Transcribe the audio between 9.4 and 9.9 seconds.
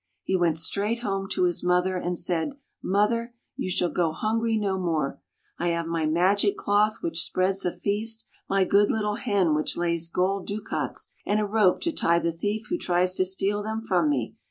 which